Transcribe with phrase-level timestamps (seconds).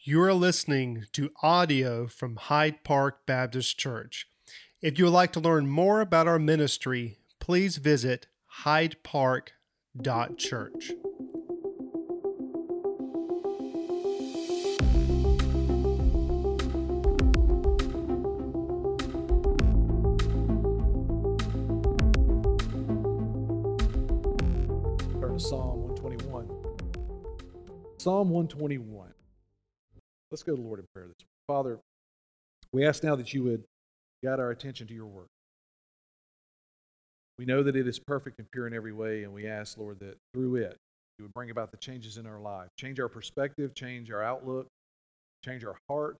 [0.00, 4.28] You are listening to audio from Hyde Park Baptist Church.
[4.80, 8.28] If you would like to learn more about our ministry, please visit
[8.62, 10.92] hydepark.church.
[25.38, 26.48] Psalm 121.
[27.98, 29.07] Psalm 121.
[30.30, 31.74] Let's go to the Lord in prayer this morning.
[31.76, 31.80] Father,
[32.72, 33.64] we ask now that you would
[34.22, 35.26] guide our attention to your word.
[37.38, 40.00] We know that it is perfect and pure in every way, and we ask, Lord,
[40.00, 40.76] that through it
[41.18, 44.66] you would bring about the changes in our life, change our perspective, change our outlook,
[45.44, 46.16] change our heart.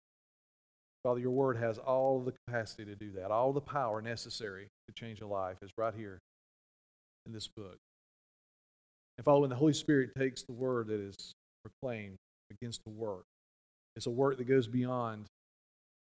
[1.05, 3.31] Father, your word has all the capacity to do that.
[3.31, 6.19] All the power necessary to change a life is right here
[7.27, 7.77] in this book.
[9.17, 12.17] And Father, when the Holy Spirit takes the word that is proclaimed,
[12.49, 13.25] begins to work,
[13.99, 15.27] it's a work that goes beyond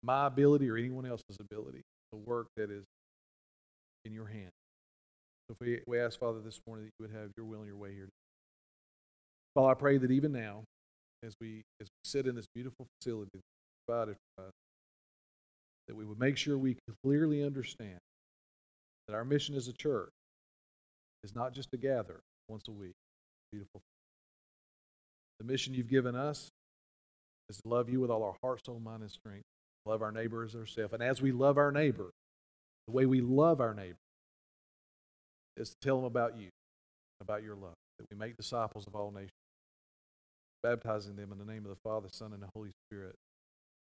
[0.03, 1.81] my ability or anyone else's ability.
[2.13, 2.85] A work that is
[4.05, 4.51] in your hand.
[5.49, 7.67] So if we, we ask, Father, this morning that you would have your will and
[7.67, 8.07] your way here.
[9.53, 10.63] Father, I pray that even now,
[11.23, 13.41] as we as we sit in this beautiful facility that
[13.85, 14.51] provided for us,
[15.89, 17.99] that we would make sure we clearly understand
[19.09, 20.13] that our mission as a church
[21.25, 22.93] is not just to gather once a week.
[23.51, 23.81] Beautiful.
[25.39, 26.49] The mission you've given us
[27.49, 29.43] is to love you with all our heart, soul, mind, and strength.
[29.85, 30.93] Love our neighbor as ourselves.
[30.93, 32.11] And as we love our neighbor,
[32.87, 33.97] the way we love our neighbor
[35.57, 36.49] is to tell them about you,
[37.21, 39.31] about your love, that we make disciples of all nations,
[40.63, 43.15] baptizing them in the name of the Father, Son, and the Holy Spirit,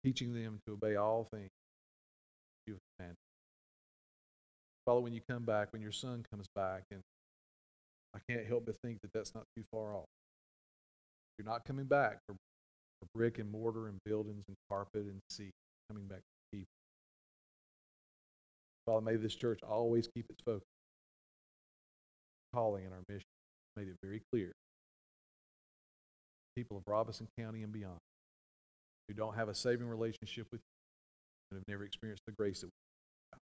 [0.03, 1.49] teaching them to obey all things
[2.67, 3.17] you have commanded.
[4.85, 7.01] Father, when you come back, when your son comes back, and
[8.13, 10.05] I can't help but think that that's not too far off.
[11.37, 12.35] You're not coming back for,
[13.15, 15.51] brick and mortar and buildings and carpet and seats.
[15.89, 16.67] Coming back to people.
[18.85, 20.63] Father, may this church always keep its focus,
[22.53, 23.27] calling and our mission.
[23.77, 24.51] Made it very clear.
[26.55, 27.99] People of Robeson County and beyond
[29.07, 32.67] who don't have a saving relationship with you and have never experienced the grace that
[32.67, 32.71] we
[33.33, 33.39] have.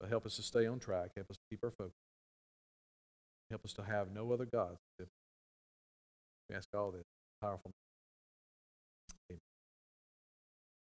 [0.00, 1.10] But help us to stay on track.
[1.16, 1.94] Help us to keep our focus.
[3.50, 4.78] Help us to have no other gods.
[4.98, 5.06] We
[6.54, 7.04] ask all this
[7.40, 7.70] powerful.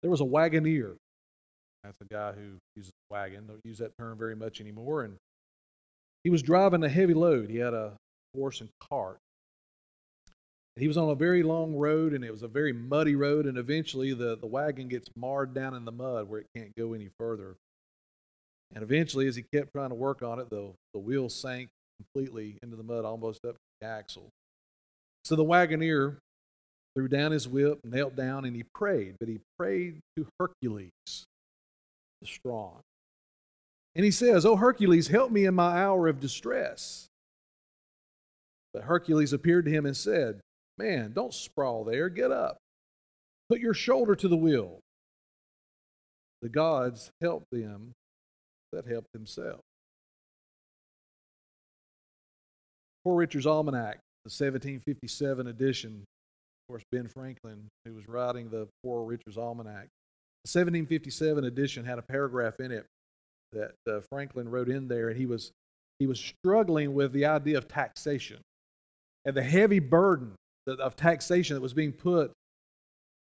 [0.01, 0.95] There was a wagoneer.
[1.83, 3.47] That's a guy who uses wagon.
[3.47, 5.03] Don't use that term very much anymore.
[5.03, 5.15] And
[6.23, 7.49] he was driving a heavy load.
[7.49, 7.93] He had a
[8.35, 9.17] horse and cart.
[10.75, 13.45] He was on a very long road, and it was a very muddy road.
[13.45, 16.93] And eventually, the, the wagon gets marred down in the mud where it can't go
[16.93, 17.55] any further.
[18.73, 21.69] And eventually, as he kept trying to work on it, the, the wheel sank
[21.99, 24.29] completely into the mud, almost up to the axle.
[25.25, 26.17] So the wagoneer
[26.95, 29.15] threw down his whip, knelt down, and he prayed.
[29.19, 30.91] But he prayed to Hercules,
[32.21, 32.81] the strong.
[33.95, 37.07] And he says, Oh, Hercules, help me in my hour of distress.
[38.73, 40.39] But Hercules appeared to him and said,
[40.77, 42.09] Man, don't sprawl there.
[42.09, 42.57] Get up.
[43.49, 44.79] Put your shoulder to the wheel.
[46.41, 47.93] The gods helped them
[48.71, 49.61] that helped themselves.
[53.03, 56.03] Poor Richard's Almanac, the 1757 edition,
[56.67, 59.87] course, Ben Franklin, who was writing the Poor Richard's Almanac,
[60.43, 62.85] the 1757 edition had a paragraph in it
[63.53, 65.51] that uh, Franklin wrote in there, and he was
[65.99, 68.39] he was struggling with the idea of taxation
[69.25, 70.33] and the heavy burden
[70.67, 72.31] of taxation that was being put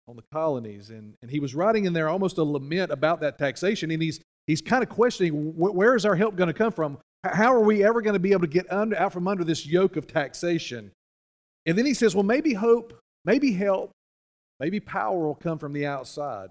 [0.08, 3.38] on the colonies, and and he was writing in there almost a lament about that
[3.38, 6.98] taxation, and he's he's kind of questioning where is our help going to come from?
[7.24, 9.66] How are we ever going to be able to get under, out from under this
[9.66, 10.92] yoke of taxation?
[11.66, 13.90] And then he says, well, maybe hope, maybe help,
[14.60, 16.48] maybe power will come from the outside.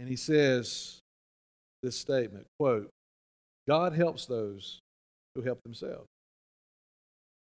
[0.00, 0.98] And he says
[1.82, 2.88] this statement, quote,
[3.68, 4.80] God helps those
[5.34, 6.06] who help themselves.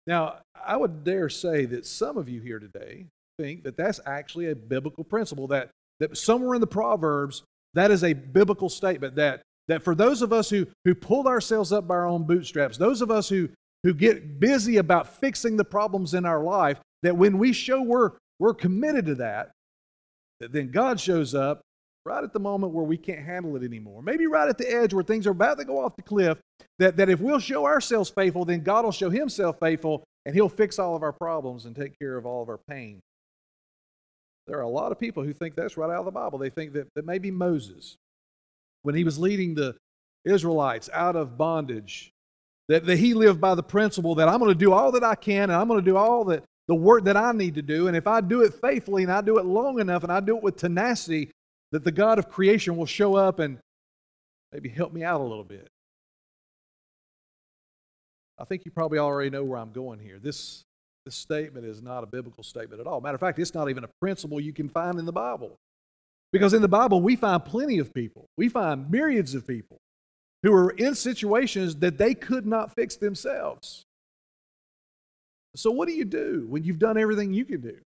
[0.07, 3.05] Now, I would dare say that some of you here today
[3.37, 5.69] think that that's actually a biblical principle, that,
[5.99, 7.43] that somewhere in the Proverbs,
[7.73, 11.71] that is a biblical statement that that for those of us who, who pull ourselves
[11.71, 13.49] up by our own bootstraps, those of us who,
[13.83, 18.11] who get busy about fixing the problems in our life, that when we show we're,
[18.39, 19.51] we're committed to that,
[20.39, 21.61] that then God shows up
[22.05, 24.01] right at the moment where we can't handle it anymore.
[24.01, 26.37] Maybe right at the edge where things are about to go off the cliff,
[26.79, 30.49] that, that if we'll show ourselves faithful, then God will show himself faithful and he'll
[30.49, 32.99] fix all of our problems and take care of all of our pain.
[34.47, 36.39] There are a lot of people who think that's right out of the Bible.
[36.39, 37.97] They think that, that maybe Moses,
[38.83, 39.75] when he was leading the
[40.23, 42.11] Israelites out of bondage,
[42.69, 45.15] that, that he lived by the principle that I'm going to do all that I
[45.15, 47.87] can and I'm going to do all that, the work that I need to do.
[47.87, 50.37] And if I do it faithfully and I do it long enough and I do
[50.37, 51.31] it with tenacity,
[51.71, 53.59] that the God of creation will show up and
[54.51, 55.67] maybe help me out a little bit.
[58.39, 60.19] I think you probably already know where I'm going here.
[60.19, 60.63] This,
[61.05, 63.01] this statement is not a biblical statement at all.
[63.01, 65.57] Matter of fact, it's not even a principle you can find in the Bible.
[66.31, 69.77] Because in the Bible, we find plenty of people, we find myriads of people
[70.43, 73.86] who are in situations that they could not fix themselves.
[75.57, 77.77] So, what do you do when you've done everything you can do?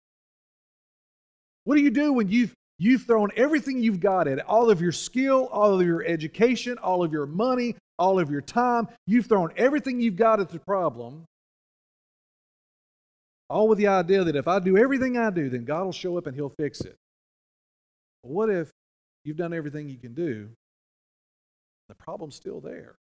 [1.64, 4.44] What do you do when you've, you've thrown everything you've got at it?
[4.46, 8.40] All of your skill, all of your education, all of your money, all of your
[8.40, 8.88] time.
[9.06, 11.24] You've thrown everything you've got at the problem,
[13.48, 16.18] all with the idea that if I do everything I do, then God will show
[16.18, 16.96] up and He'll fix it.
[18.24, 18.70] But what if
[19.24, 20.48] you've done everything you can do?
[21.88, 22.96] The problem's still there.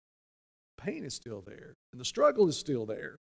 [0.76, 1.74] The pain is still there.
[1.92, 3.16] And the struggle is still there.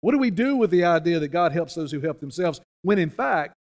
[0.00, 2.98] What do we do with the idea that God helps those who help themselves when,
[2.98, 3.54] in fact,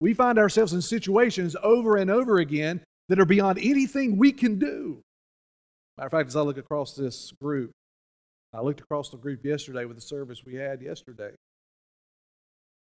[0.00, 4.58] we find ourselves in situations over and over again that are beyond anything we can
[4.58, 5.02] do?
[5.96, 7.72] Matter of fact, as I look across this group,
[8.54, 11.32] I looked across the group yesterday with the service we had yesterday.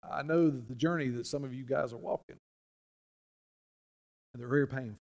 [0.02, 2.36] I know that the journey that some of you guys are walking,
[4.32, 4.98] and they're very painful.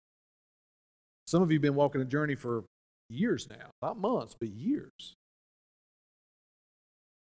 [1.26, 2.64] Some of you have been walking a journey for
[3.08, 5.14] years now, not months, but years.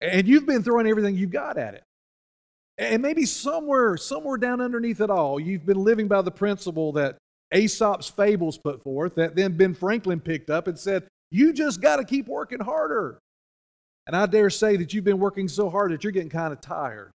[0.01, 1.83] And you've been throwing everything you've got at it.
[2.77, 7.18] And maybe somewhere, somewhere down underneath it all, you've been living by the principle that
[7.53, 11.98] Aesop's fables put forth, that then Ben Franklin picked up and said, You just got
[11.98, 13.19] to keep working harder.
[14.07, 16.62] And I dare say that you've been working so hard that you're getting kind of
[16.62, 17.12] tired.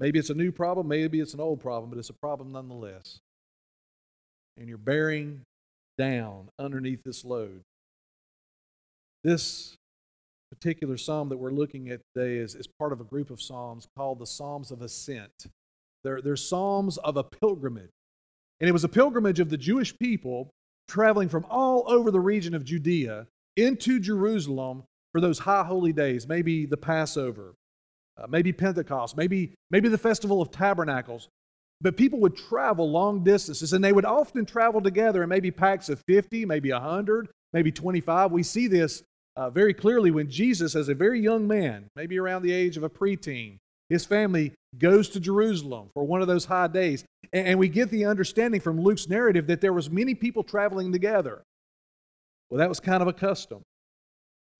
[0.00, 3.20] Maybe it's a new problem, maybe it's an old problem, but it's a problem nonetheless
[4.58, 5.42] and you're bearing
[5.96, 7.62] down underneath this load.
[9.24, 9.74] This
[10.50, 13.86] particular psalm that we're looking at today is, is part of a group of psalms
[13.96, 15.46] called the Psalms of Ascent.
[16.04, 17.90] They're, they're psalms of a pilgrimage.
[18.60, 20.50] And it was a pilgrimage of the Jewish people
[20.88, 26.26] traveling from all over the region of Judea into Jerusalem for those high holy days,
[26.26, 27.54] maybe the Passover,
[28.16, 31.28] uh, maybe Pentecost, maybe, maybe the Festival of Tabernacles.
[31.80, 35.88] But people would travel long distances, and they would often travel together in maybe packs
[35.88, 38.32] of 50, maybe 100, maybe 25.
[38.32, 39.04] We see this
[39.38, 42.82] uh, very clearly when Jesus, as a very young man, maybe around the age of
[42.82, 43.56] a preteen,
[43.88, 47.04] his family goes to Jerusalem for one of those high days.
[47.32, 50.92] And, and we get the understanding from Luke's narrative that there was many people traveling
[50.92, 51.42] together.
[52.50, 53.62] Well, that was kind of a custom.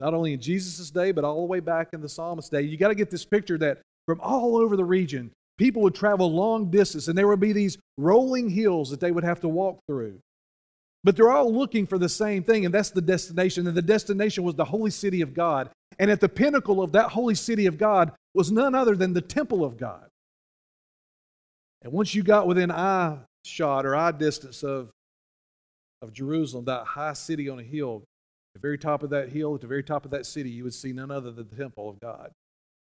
[0.01, 2.63] Not only in Jesus' day, but all the way back in the psalmist's day.
[2.63, 6.33] You got to get this picture that from all over the region, People would travel
[6.33, 9.81] long distance, and there would be these rolling hills that they would have to walk
[9.87, 10.21] through.
[11.09, 13.67] But they're all looking for the same thing, and that's the destination.
[13.67, 15.71] And the destination was the holy city of God.
[15.99, 19.23] And at the pinnacle of that holy city of God was none other than the
[19.23, 20.05] temple of God.
[21.81, 24.91] And once you got within eye shot or eye distance of,
[26.03, 28.05] of Jerusalem, that high city on a hill,
[28.53, 30.75] the very top of that hill, at the very top of that city, you would
[30.75, 32.33] see none other than the temple of God.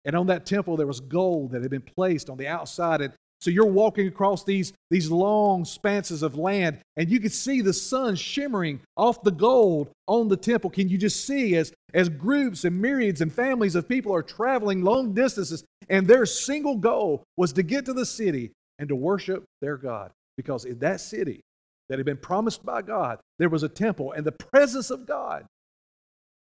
[0.04, 3.00] And on that temple, there was gold that had been placed on the outside.
[3.00, 7.60] And so you're walking across these, these long spanses of land, and you can see
[7.60, 10.70] the sun shimmering off the gold on the temple.
[10.70, 14.82] Can you just see as, as groups and myriads and families of people are traveling
[14.82, 19.44] long distances, and their single goal was to get to the city and to worship
[19.60, 20.10] their God?
[20.36, 21.40] Because in that city
[21.88, 25.46] that had been promised by God, there was a temple, and the presence of God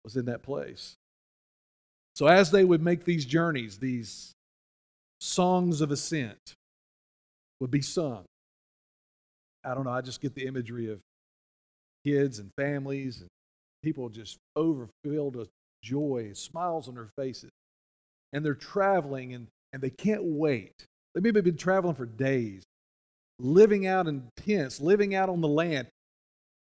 [0.03, 0.95] was in that place.
[2.13, 4.31] So, as they would make these journeys, these
[5.19, 6.55] songs of ascent
[7.59, 8.25] would be sung.
[9.63, 10.99] I don't know, I just get the imagery of
[12.05, 13.29] kids and families and
[13.83, 15.49] people just overfilled with
[15.83, 17.51] joy, smiles on their faces.
[18.33, 20.73] And they're traveling and, and they can't wait.
[21.13, 22.63] They maybe have been traveling for days,
[23.39, 25.87] living out in tents, living out on the land.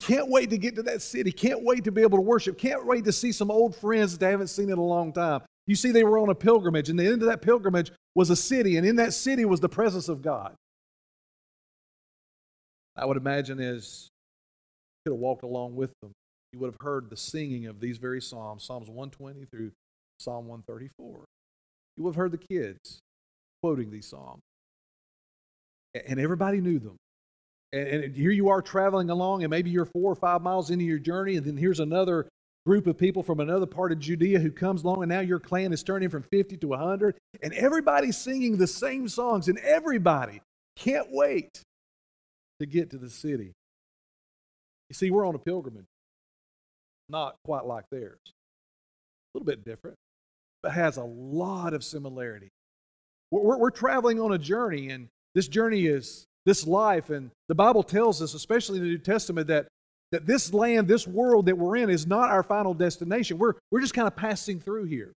[0.01, 1.31] Can't wait to get to that city.
[1.31, 2.57] Can't wait to be able to worship.
[2.57, 5.41] Can't wait to see some old friends that they haven't seen in a long time.
[5.67, 8.35] You see, they were on a pilgrimage, and the end of that pilgrimage was a
[8.35, 10.53] city, and in that city was the presence of God.
[12.97, 14.09] I would imagine as
[15.05, 16.11] you could have walked along with them,
[16.53, 19.71] you would have heard the singing of these very Psalms, Psalms 120 through
[20.19, 21.25] Psalm 134.
[21.97, 22.99] You would have heard the kids
[23.61, 24.41] quoting these Psalms.
[26.07, 26.95] And everybody knew them.
[27.73, 30.99] And, here you are traveling along, and maybe you're four or five miles into your
[30.99, 32.27] journey, and then here's another
[32.65, 35.73] group of people from another part of Judea who comes along, and now your clan
[35.73, 40.41] is turning from 50 to 100, and everybody's singing the same songs, and everybody
[40.77, 41.61] can't wait
[42.59, 43.53] to get to the city.
[44.89, 45.85] You see, we're on a pilgrimage,
[47.09, 49.97] not quite like theirs, a little bit different,
[50.61, 52.49] but has a lot of similarity.
[53.31, 57.09] We're, we're traveling on a journey, and this journey is this life.
[57.09, 59.67] And the Bible tells us, especially in the New Testament, that,
[60.11, 63.37] that this land, this world that we're in, is not our final destination.
[63.37, 65.11] We're, we're just kind of passing through here.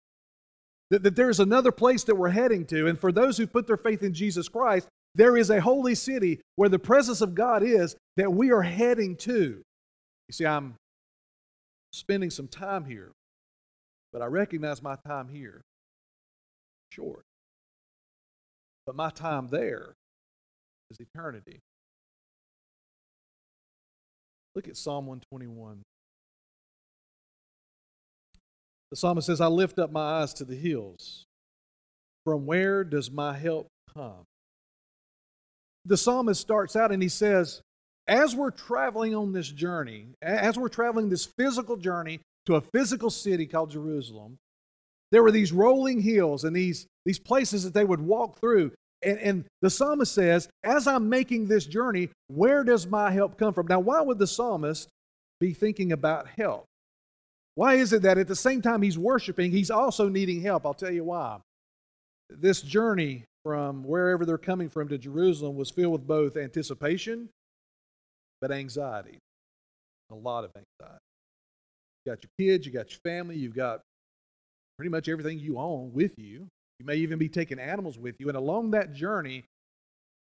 [0.90, 2.87] That, that there's another place that we're heading to.
[2.87, 6.40] And for those who put their faith in Jesus Christ, there is a holy city
[6.54, 9.60] where the presence of God is that we are heading to.
[10.28, 10.76] You see, I'm
[11.92, 13.10] spending some time here,
[14.12, 15.60] but I recognize my time here
[16.92, 17.25] short.
[18.87, 19.94] But my time there
[20.90, 21.58] is eternity.
[24.54, 25.82] Look at Psalm 121.
[28.90, 31.26] The psalmist says, I lift up my eyes to the hills.
[32.25, 34.27] From where does my help come?
[35.85, 37.62] The psalmist starts out and he says,
[38.06, 43.11] As we're traveling on this journey, as we're traveling this physical journey to a physical
[43.11, 44.38] city called Jerusalem,
[45.11, 48.73] there were these rolling hills and these, these places that they would walk through.
[49.02, 53.54] And, and, the psalmist says, As I'm making this journey, where does my help come
[53.54, 53.68] from?
[53.68, 54.88] Now, why would the psalmist
[55.40, 56.64] be thinking about help?
[57.54, 60.66] Why is it that at the same time he's worshiping, he's also needing help?
[60.66, 61.38] I'll tell you why.
[62.28, 67.31] This journey from wherever they're coming from to Jerusalem was filled with both anticipation
[68.43, 69.17] but anxiety.
[70.11, 71.00] A lot of anxiety.
[72.05, 73.81] You got your kids, you got your family, you've got
[74.76, 76.47] pretty much everything you own with you.
[76.78, 78.28] You may even be taking animals with you.
[78.28, 79.47] And along that journey,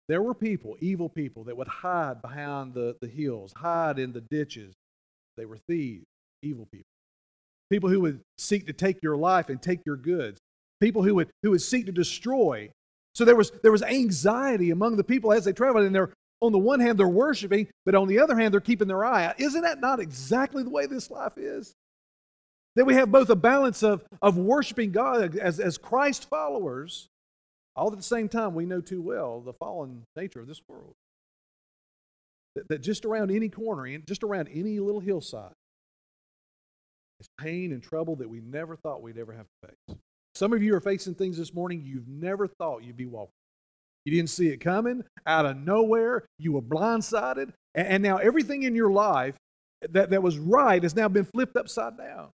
[0.08, 4.22] there were people, evil people, that would hide behind the, the hills, hide in the
[4.22, 4.74] ditches.
[5.36, 6.06] They were thieves,
[6.44, 6.88] evil people.
[7.70, 10.40] People who would seek to take your life and take your goods.
[10.80, 12.70] People who would, who would seek to destroy.
[13.18, 16.52] So there was, there was anxiety among the people as they traveled, and they're, on
[16.52, 19.40] the one hand, they're worshiping, but on the other hand, they're keeping their eye out.
[19.40, 21.74] Isn't that not exactly the way this life is?
[22.76, 27.08] That we have both a balance of, of worshiping God as, as Christ followers,
[27.76, 30.94] all at the same time, we know too well the fallen nature of this world.
[32.54, 35.54] That, that just around any corner, and just around any little hillside,
[37.20, 39.98] is pain and trouble that we never thought we'd ever have to face.
[40.38, 43.34] Some of you are facing things this morning you've never thought you'd be walking.
[44.06, 46.25] You didn't see it coming out of nowhere.
[46.38, 47.53] You were blindsided.
[47.74, 49.34] And, and now everything in your life
[49.89, 52.29] that, that was right has now been flipped upside down.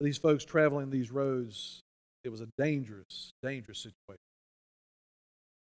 [0.00, 1.80] these folks traveling these roads,
[2.24, 4.18] it was a dangerous, dangerous situation.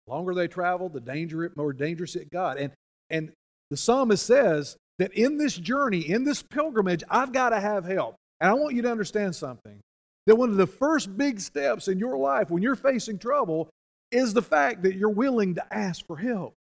[0.08, 2.58] The longer they traveled, the danger, more dangerous it got.
[2.58, 2.74] And,
[3.12, 3.32] and
[3.70, 8.16] the psalmist says that in this journey, in this pilgrimage, I've got to have help.
[8.42, 9.80] And I want you to understand something
[10.26, 13.70] that one of the first big steps in your life when you're facing trouble
[14.12, 16.54] is the fact that you're willing to ask for help.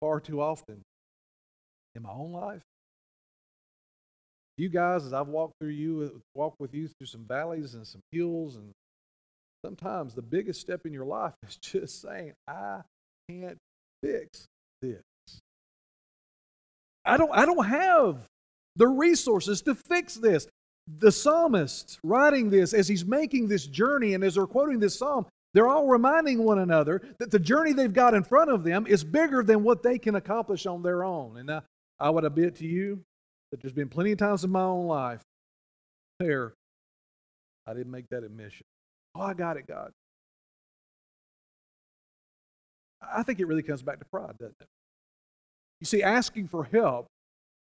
[0.00, 0.82] Far too often
[1.94, 2.62] in my own life,
[4.58, 7.86] you guys, as I've walked through you, uh, walked with you through some valleys and
[7.86, 8.70] some hills, and
[9.64, 12.80] sometimes the biggest step in your life is just saying, I
[13.28, 13.58] can't
[14.02, 14.46] fix
[14.80, 15.02] this.
[17.04, 18.18] I don't, I don't have
[18.76, 20.46] the resources to fix this.
[20.98, 25.26] The psalmist writing this as he's making this journey and as they're quoting this psalm,
[25.54, 29.04] they're all reminding one another that the journey they've got in front of them is
[29.04, 31.36] bigger than what they can accomplish on their own.
[31.36, 31.60] And I,
[32.00, 33.04] I would admit to you,
[33.52, 35.20] that there's been plenty of times in my own life
[36.18, 36.54] where
[37.66, 38.64] I didn't make that admission.
[39.14, 39.92] Oh, I got it, God.
[43.14, 44.68] I think it really comes back to pride, doesn't it?
[45.80, 47.06] You see, asking for help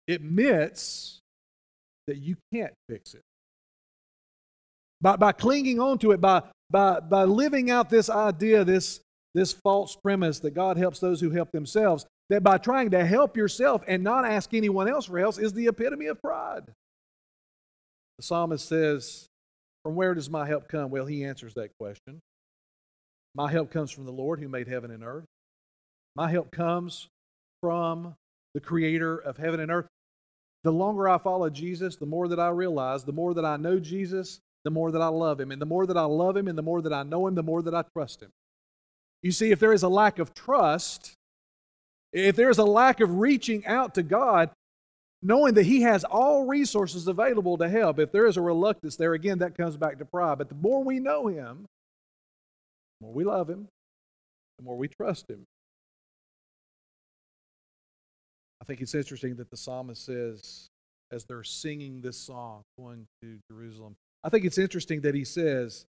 [0.07, 1.19] admits
[2.07, 3.21] that you can't fix it.
[5.01, 9.01] By, by clinging on to it, by, by, by living out this idea, this,
[9.33, 13.35] this false premise that God helps those who help themselves, that by trying to help
[13.35, 16.63] yourself and not ask anyone else for help is the epitome of pride.
[18.17, 19.27] The psalmist says,
[19.83, 20.91] From where does my help come?
[20.91, 22.19] Well, he answers that question.
[23.33, 25.25] My help comes from the Lord who made heaven and earth.
[26.15, 27.07] My help comes
[27.61, 28.15] from
[28.53, 29.87] the creator of heaven and earth.
[30.63, 33.79] The longer I follow Jesus, the more that I realize, the more that I know
[33.79, 35.51] Jesus, the more that I love him.
[35.51, 37.43] And the more that I love him and the more that I know him, the
[37.43, 38.29] more that I trust him.
[39.23, 41.13] You see, if there is a lack of trust,
[42.13, 44.49] if there's a lack of reaching out to God,
[45.21, 49.13] knowing that He has all resources available to help, if there is a reluctance there,
[49.13, 50.37] again, that comes back to pride.
[50.37, 51.65] But the more we know Him,
[52.99, 53.67] the more we love Him,
[54.57, 55.45] the more we trust Him.
[58.61, 60.69] I think it's interesting that the psalmist says,
[61.11, 65.85] as they're singing this song, going to Jerusalem, I think it's interesting that he says,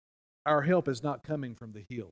[0.44, 2.10] Our help is not coming from the hill.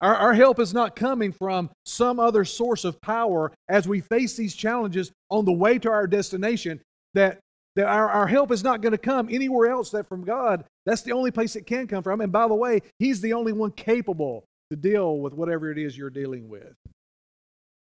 [0.00, 4.36] Our, our help is not coming from some other source of power as we face
[4.36, 6.80] these challenges on the way to our destination.
[7.14, 7.40] That,
[7.74, 10.64] that our, our help is not going to come anywhere else that from God.
[10.84, 12.20] That's the only place it can come from.
[12.20, 15.96] And by the way, He's the only one capable to deal with whatever it is
[15.96, 16.74] you're dealing with.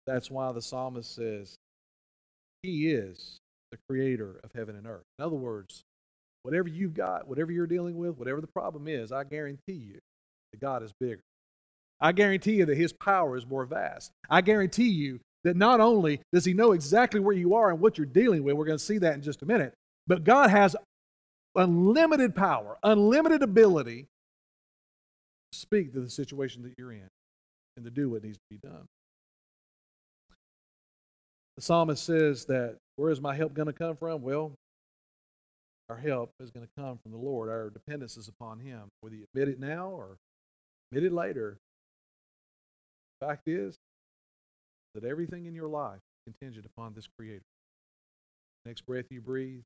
[0.08, 1.58] That's why the psalmist says,
[2.62, 3.36] He is
[3.70, 5.04] the creator of heaven and earth.
[5.18, 5.82] In other words,
[6.44, 9.98] whatever you've got, whatever you're dealing with, whatever the problem is, I guarantee you
[10.52, 11.20] that God is bigger.
[12.00, 14.10] I guarantee you that His power is more vast.
[14.30, 17.98] I guarantee you that not only does He know exactly where you are and what
[17.98, 19.74] you're dealing with, we're going to see that in just a minute,
[20.06, 20.74] but God has
[21.54, 24.06] unlimited power, unlimited ability
[25.52, 27.08] to speak to the situation that you're in
[27.76, 28.86] and to do what needs to be done.
[31.58, 34.22] The psalmist says that where is my help going to come from?
[34.22, 34.52] Well,
[35.88, 37.48] our help is going to come from the Lord.
[37.48, 38.82] Our dependence is upon Him.
[39.00, 40.18] Whether you admit it now or
[40.92, 41.58] admit it later,
[43.18, 43.76] the fact is
[44.94, 47.42] that everything in your life is contingent upon this Creator.
[48.64, 49.62] The next breath you breathe,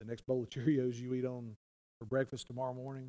[0.00, 1.56] the next bowl of Cheerios you eat on
[1.98, 3.08] for breakfast tomorrow morning,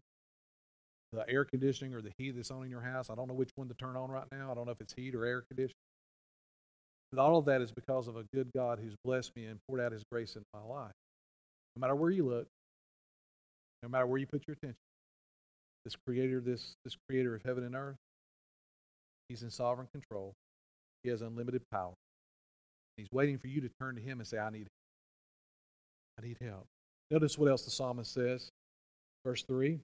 [1.12, 3.10] the air conditioning or the heat that's on in your house.
[3.10, 4.54] I don't know which one to turn on right now.
[4.54, 5.76] I don't know if it's heat or air conditioning.
[7.12, 9.82] But all of that is because of a good God who's blessed me and poured
[9.82, 10.92] out his grace in my life.
[11.76, 12.48] No matter where you look,
[13.82, 14.78] no matter where you put your attention,
[15.86, 17.96] this creator, this, this creator of heaven and earth,
[19.28, 20.34] he's in sovereign control.
[21.04, 21.94] He has unlimited power.
[22.98, 24.68] He's waiting for you to turn to him and say, I need
[26.20, 26.66] I need help.
[27.12, 28.50] Notice what else the psalmist says.
[29.26, 29.80] Verse 3.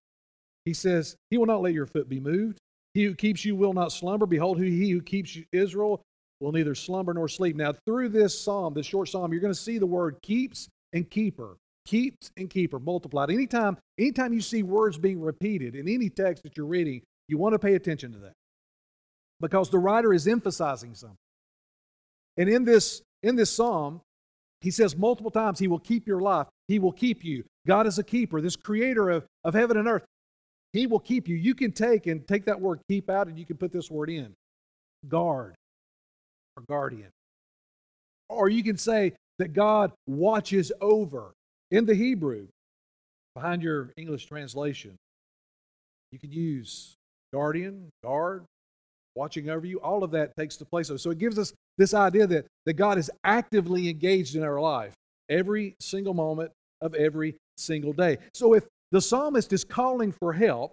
[0.65, 2.58] He says, He will not let your foot be moved.
[2.94, 4.25] He who keeps you will not slumber.
[4.25, 6.01] Behold, he who keeps Israel
[6.39, 7.56] will neither slumber nor sleep.
[7.56, 11.10] Now, through this psalm, this short psalm, you're going to see the word keeps and
[11.10, 11.58] keeper.
[11.86, 13.30] Keeps and keeper multiplied.
[13.30, 17.54] Anytime, anytime you see words being repeated in any text that you're reading, you want
[17.54, 18.34] to pay attention to that.
[19.39, 21.18] Because the writer is emphasizing something.
[22.38, 24.01] And in this, in this psalm,
[24.62, 26.48] he says multiple times, He will keep your life.
[26.68, 27.44] He will keep you.
[27.68, 30.06] God is a keeper, this creator of, of heaven and earth.
[30.74, 31.36] He will keep you.
[31.36, 34.10] You can take and take that word keep out and you can put this word
[34.10, 34.33] in
[35.07, 35.55] guard
[36.57, 37.09] or guardian.
[38.29, 41.33] Or you can say that God watches over.
[41.72, 42.48] In the Hebrew,
[43.33, 44.96] behind your English translation,
[46.11, 46.96] you can use
[47.33, 48.46] guardian, guard,
[49.15, 49.79] watching over you.
[49.79, 51.01] All of that takes the place of.
[51.01, 54.94] So it gives us this idea that, that God is actively engaged in our life
[55.29, 58.18] every single moment of every single day.
[58.33, 60.72] So if the psalmist is calling for help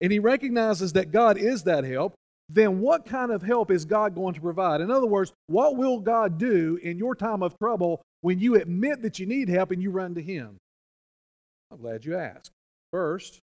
[0.00, 2.14] and he recognizes that God is that help,
[2.48, 4.80] then what kind of help is God going to provide?
[4.80, 9.02] In other words, what will God do in your time of trouble when you admit
[9.02, 10.58] that you need help and you run to Him?
[11.70, 12.50] I'm glad you asked.
[12.92, 13.40] First,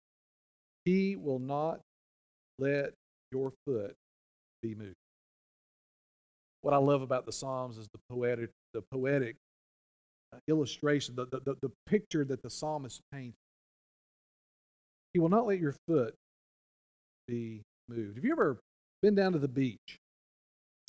[0.86, 1.82] He will not
[2.60, 2.94] let
[3.32, 3.96] your foot
[4.62, 4.96] be moved.
[6.62, 9.36] What I love about the Psalms is the poetic, the poetic
[10.34, 13.38] uh, illustration, the, the, the picture that the psalmist paints.
[15.14, 16.16] He will not let your foot
[17.28, 18.16] be moved.
[18.16, 18.58] Have you ever
[19.04, 20.00] been down to the beach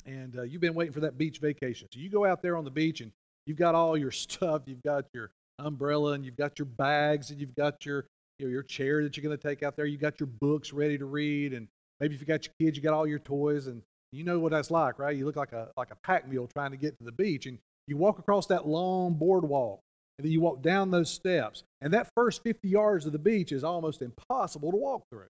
[0.05, 1.89] and uh, you've been waiting for that beach vacation.
[1.91, 3.11] So you go out there on the beach and
[3.45, 4.61] you've got all your stuff.
[4.65, 8.05] You've got your umbrella and you've got your bags and you've got your
[8.39, 9.85] you know, your chair that you're going to take out there.
[9.85, 11.67] You got your books ready to read and
[11.99, 13.81] maybe if you got your kids, you got all your toys and
[14.13, 15.15] you know what that's like, right?
[15.15, 17.57] You look like a like a pack mule trying to get to the beach and
[17.87, 19.81] you walk across that long boardwalk
[20.17, 21.63] and then you walk down those steps.
[21.81, 25.27] And that first 50 yards of the beach is almost impossible to walk through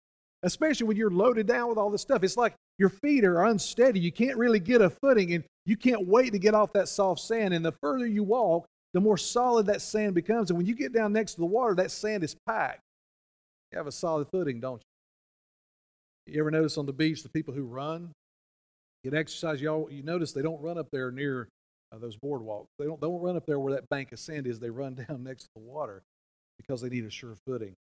[0.43, 2.23] especially when you're loaded down with all this stuff.
[2.23, 4.01] It's like your feet are unsteady.
[4.01, 7.21] You can't really get a footing, and you can't wait to get off that soft
[7.21, 7.55] sand.
[7.55, 10.51] And the further you walk, the more solid that sand becomes.
[10.51, 12.81] And when you get down next to the water, that sand is packed.
[13.73, 14.81] You have a solid footing, don't
[16.27, 16.35] you?
[16.35, 18.13] You ever notice on the beach the people who run
[19.03, 19.61] get exercise?
[19.61, 21.49] Y'all, you notice they don't run up there near
[21.93, 22.67] uh, those boardwalks.
[22.79, 24.59] They don't, they don't run up there where that bank of sand is.
[24.59, 26.03] They run down next to the water
[26.59, 27.75] because they need a sure footing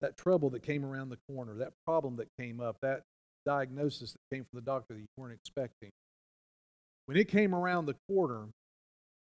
[0.00, 3.02] that trouble that came around the corner, that problem that came up, that
[3.44, 5.90] diagnosis that came from the doctor that you weren't expecting.
[7.06, 8.48] When it came around the corner,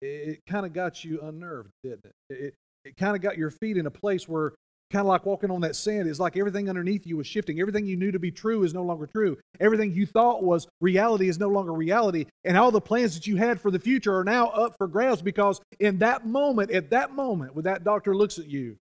[0.01, 2.13] it, kind of got you unnerved, didn't?
[2.29, 2.53] It, it,
[2.86, 4.53] it kind of got your feet in a place where,
[4.91, 7.60] kind of like walking on that sand, it's like everything underneath you was shifting.
[7.60, 9.38] Everything you knew to be true is no longer true.
[9.60, 12.25] Everything you thought was reality is no longer reality.
[12.43, 15.21] And all the plans that you had for the future are now up for grabs
[15.21, 18.77] because in that moment, at that moment, when that doctor looks at you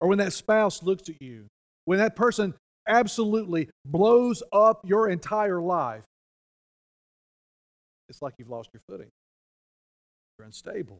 [0.00, 1.46] or when that spouse looks at you,
[1.84, 2.54] when that person
[2.88, 6.02] absolutely blows up your entire life,
[8.08, 9.10] it's like you've lost your footing.
[10.38, 10.98] You're unstable.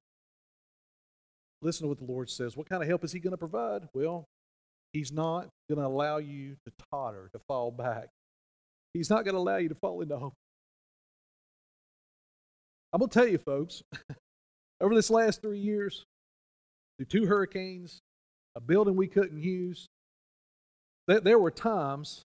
[1.63, 2.57] Listen to what the Lord says.
[2.57, 3.89] What kind of help is He going to provide?
[3.93, 4.25] Well,
[4.93, 8.09] He's not going to allow you to totter, to fall back.
[8.93, 10.35] He's not going to allow you to fall into hope.
[12.93, 13.83] I'm going to tell you, folks,
[14.81, 16.05] over this last three years,
[16.99, 18.01] through two hurricanes,
[18.61, 19.89] a building we couldn't use.
[21.07, 22.23] There, there were times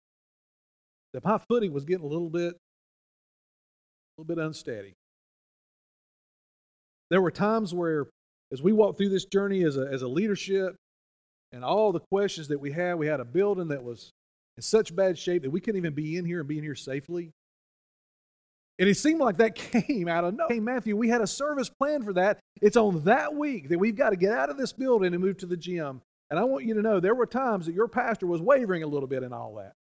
[1.12, 4.94] that my footing was getting a little bit, a little bit unsteady.
[7.10, 8.06] There were times where,
[8.52, 10.76] as we walked through this journey as a, as a leadership,
[11.52, 14.10] and all the questions that we had, we had a building that was
[14.56, 16.74] in such bad shape that we couldn't even be in here and be in here
[16.74, 17.30] safely.
[18.80, 19.54] And it seemed like that
[19.86, 20.46] came out of no.
[20.48, 22.40] Hey, Matthew, we had a service plan for that.
[22.60, 25.38] It's on that week that we've got to get out of this building and move
[25.38, 26.02] to the gym.
[26.30, 28.86] And I want you to know there were times that your pastor was wavering a
[28.86, 29.72] little bit in all that.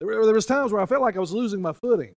[0.00, 2.14] There, were, there was times where I felt like I was losing my footing.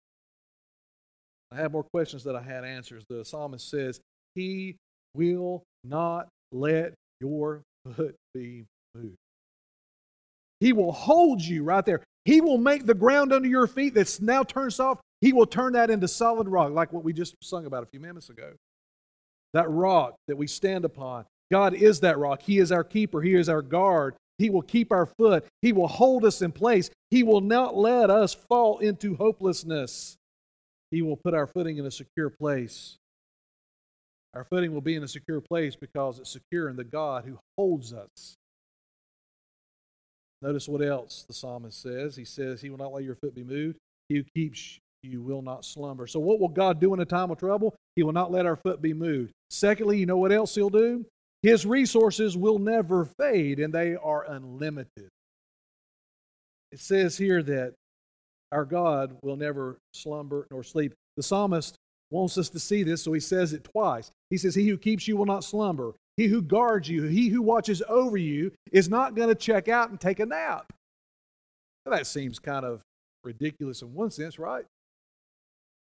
[1.53, 3.05] I had more questions than I had answers.
[3.09, 4.01] The psalmist says,
[4.35, 4.77] He
[5.15, 9.17] will not let your foot be moved.
[10.61, 12.03] He will hold you right there.
[12.25, 15.75] He will make the ground under your feet that's now turned soft, He will turn
[15.75, 18.53] that into solid rock, like what we just sung about a few minutes ago.
[19.53, 21.27] That rock that we stand upon.
[21.51, 22.43] God is that rock.
[22.43, 23.21] He is our keeper.
[23.23, 24.15] He is our guard.
[24.39, 25.47] He will keep our foot.
[25.63, 26.91] He will hold us in place.
[27.11, 30.17] He will not let us fall into hopelessness.
[30.91, 32.97] He will put our footing in a secure place.
[34.35, 37.39] Our footing will be in a secure place because it's secure in the God who
[37.57, 38.37] holds us.
[40.43, 42.17] Notice what else the psalmist says.
[42.17, 43.79] He says, He will not let your foot be moved.
[44.09, 46.07] He who keeps you will not slumber.
[46.07, 47.75] So, what will God do in a time of trouble?
[47.97, 49.33] He will not let our foot be moved.
[49.51, 51.07] Secondly, you know what else He'll do?
[51.45, 55.11] His resources will never fade, and they are unlimited.
[56.73, 57.75] It says here that
[58.51, 60.95] our God will never slumber nor sleep.
[61.19, 61.77] The psalmist
[62.11, 64.11] wants us to see this, so he says it twice.
[64.31, 65.93] He says, He who keeps you will not slumber.
[66.17, 69.91] He who guards you, he who watches over you, is not going to check out
[69.91, 70.73] and take a nap.
[71.85, 72.81] Well, that seems kind of
[73.23, 74.65] ridiculous in one sense, right?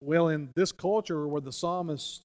[0.01, 2.23] Well, in this culture where the psalmist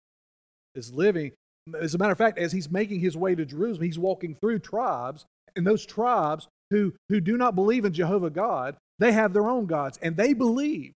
[0.73, 1.33] is living,
[1.79, 4.59] as a matter of fact, as he's making his way to Jerusalem, he's walking through
[4.59, 9.49] tribes, and those tribes who, who do not believe in Jehovah God they have their
[9.49, 10.91] own gods, and they believe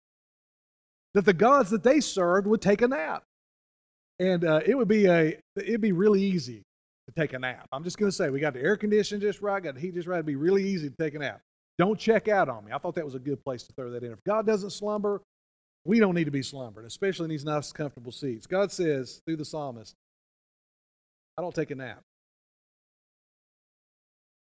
[1.13, 3.23] that the gods that they served would take a nap.
[4.19, 6.63] And uh, it would be a it'd be really easy
[7.07, 7.67] to take a nap.
[7.71, 10.07] I'm just to say we got the air conditioning just right, got the heat just
[10.07, 10.17] right.
[10.17, 11.41] It'd be really easy to take a nap.
[11.77, 12.71] Don't check out on me.
[12.71, 14.11] I thought that was a good place to throw that in.
[14.11, 15.21] If God doesn't slumber,
[15.85, 18.45] we don't need to be slumbering, especially in these nice, comfortable seats.
[18.45, 19.95] God says through the psalmist,
[21.37, 22.03] I don't take a nap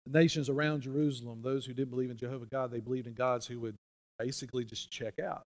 [0.06, 3.48] the nations around Jerusalem, those who didn't believe in Jehovah God, they believed in gods
[3.48, 3.76] who would
[4.20, 5.44] basically just check out.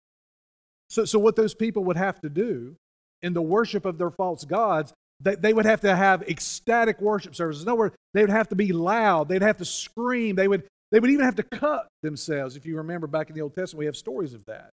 [0.89, 2.75] So, so what those people would have to do
[3.21, 7.35] in the worship of their false gods, they, they would have to have ecstatic worship
[7.35, 7.63] services.
[7.63, 9.27] In other words, they would have to be loud.
[9.27, 10.35] They'd have to scream.
[10.35, 12.55] They would, they would even have to cut themselves.
[12.55, 14.69] If you remember back in the Old Testament, we have stories of that.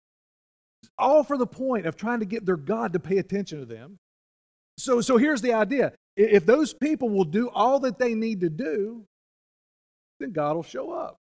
[0.98, 3.96] All for the point of trying to get their God to pay attention to them.
[4.78, 5.92] So, so here's the idea.
[6.16, 9.04] If those people will do all that they need to do,
[10.20, 11.16] then God will show up.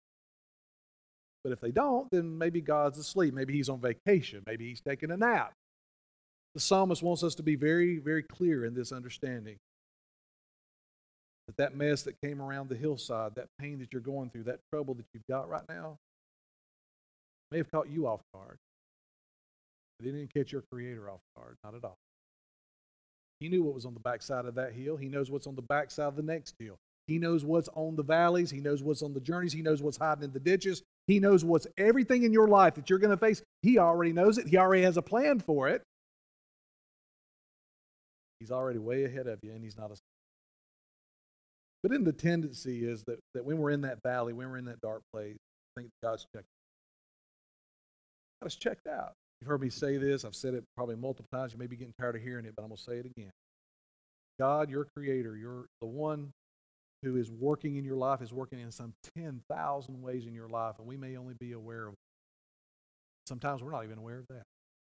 [1.44, 3.34] But if they don't, then maybe God's asleep.
[3.34, 4.44] Maybe he's on vacation.
[4.46, 5.54] Maybe he's taking a nap.
[6.54, 9.58] The psalmist wants us to be very, very clear in this understanding
[11.48, 14.60] that that mess that came around the hillside, that pain that you're going through, that
[14.72, 15.98] trouble that you've got right now,
[17.52, 18.58] may have caught you off guard.
[20.00, 21.98] It didn't catch your Creator off guard, not at all.
[23.42, 24.96] He knew what was on the backside of that hill.
[24.96, 26.78] He knows what's on the backside of the next hill.
[27.08, 28.52] He knows what's on the valleys.
[28.52, 29.52] He knows what's on the journeys.
[29.52, 30.84] He knows what's hiding in the ditches.
[31.08, 33.42] He knows what's everything in your life that you're going to face.
[33.64, 34.48] He already knows it.
[34.48, 35.82] He already has a plan for it.
[38.40, 39.96] He's already way ahead of you, and he's not a.
[41.82, 44.66] But then the tendency is that, that when we're in that valley, when we're in
[44.66, 46.48] that dark place, I think God's checked.
[48.42, 49.14] God's checked out.
[49.42, 50.24] You've heard me say this.
[50.24, 51.52] I've said it probably multiple times.
[51.52, 53.32] You may be getting tired of hearing it, but I'm going to say it again.
[54.40, 56.32] God, your creator, you're the one
[57.04, 60.76] who is working in your life is working in some 10,000 ways in your life,
[60.78, 61.96] and we may only be aware of.
[63.28, 64.44] Sometimes we're not even aware of that.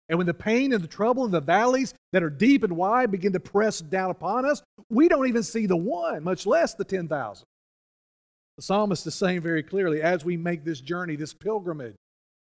[0.09, 3.09] And when the pain and the trouble and the valleys that are deep and wide
[3.09, 6.83] begin to press down upon us, we don't even see the one, much less the
[6.83, 7.43] 10,000.
[8.57, 11.95] The psalmist is saying very clearly as we make this journey, this pilgrimage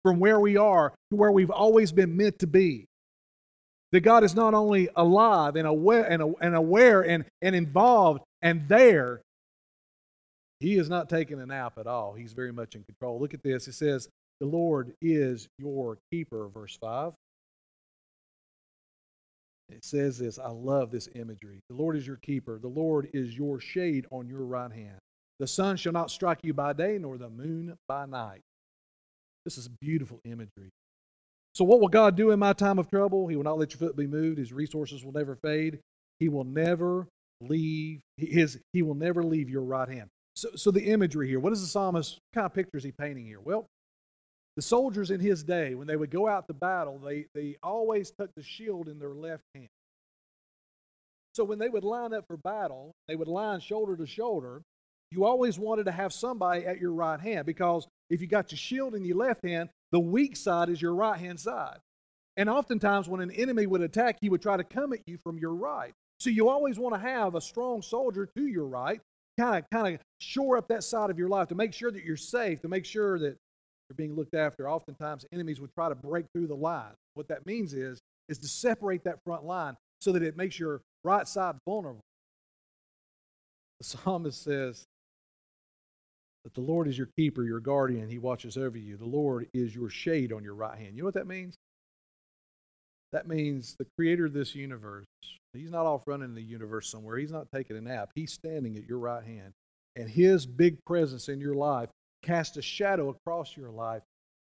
[0.05, 2.87] from where we are to where we've always been meant to be,
[3.93, 8.69] that God is not only alive and aware and, and, aware and, and involved and
[8.69, 9.21] there,
[10.61, 12.13] he is not taking a nap at all.
[12.15, 13.19] He's very much in control.
[13.19, 13.67] Look at this.
[13.67, 14.09] It says,
[14.41, 17.13] The Lord is your keeper, verse 5.
[19.71, 20.39] It says this.
[20.39, 21.61] I love this imagery.
[21.69, 22.59] The Lord is your keeper.
[22.59, 24.99] The Lord is your shade on your right hand.
[25.39, 28.43] The sun shall not strike you by day, nor the moon by night.
[29.45, 30.71] This is beautiful imagery.
[31.55, 33.27] So, what will God do in my time of trouble?
[33.27, 34.39] He will not let your foot be moved.
[34.39, 35.81] His resources will never fade.
[36.19, 37.07] He will never
[37.41, 40.09] leave his he will never leave your right hand.
[40.37, 42.93] So so the imagery here, what is the psalmist what kind of picture is he
[42.93, 43.41] painting here?
[43.41, 43.67] Well,
[44.57, 48.11] the soldiers in his day, when they would go out to battle, they, they always
[48.11, 49.69] took the shield in their left hand.
[51.35, 54.61] So when they would line up for battle, they would line shoulder to shoulder.
[55.11, 58.59] You always wanted to have somebody at your right hand because if you got your
[58.59, 61.79] shield in your left hand, the weak side is your right hand side.
[62.37, 65.39] And oftentimes, when an enemy would attack, he would try to come at you from
[65.39, 65.93] your right.
[66.21, 69.01] So you always want to have a strong soldier to your right,
[69.39, 72.05] kind of kind of shore up that side of your life to make sure that
[72.05, 73.37] you're safe, to make sure that
[73.89, 74.71] you're being looked after.
[74.71, 76.93] Oftentimes, enemies would try to break through the line.
[77.15, 80.83] What that means is is to separate that front line so that it makes your
[81.03, 82.01] right side vulnerable.
[83.81, 84.87] The psalmist says
[86.45, 88.09] that the Lord is your keeper, your guardian.
[88.09, 88.97] He watches over you.
[88.97, 90.97] The Lord is your shade on your right hand.
[90.97, 91.57] You know what that means?
[93.13, 95.05] That means the creator of this universe,
[95.53, 97.17] he's not off running in the universe somewhere.
[97.17, 98.11] He's not taking a nap.
[98.15, 99.53] He's standing at your right hand.
[99.97, 101.89] And his big presence in your life
[102.23, 104.03] casts a shadow across your life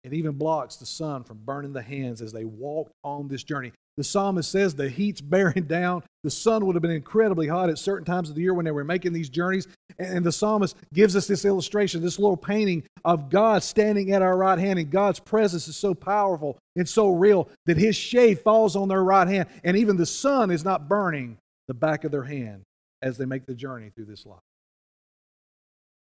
[0.02, 3.72] and even blocks the sun from burning the hands as they walk on this journey.
[3.98, 6.04] The psalmist says the heat's bearing down.
[6.22, 8.70] The sun would have been incredibly hot at certain times of the year when they
[8.70, 9.66] were making these journeys.
[9.98, 14.36] And the psalmist gives us this illustration, this little painting of God standing at our
[14.36, 14.78] right hand.
[14.78, 19.02] And God's presence is so powerful and so real that his shade falls on their
[19.02, 19.48] right hand.
[19.64, 22.62] And even the sun is not burning the back of their hand
[23.02, 24.38] as they make the journey through this life.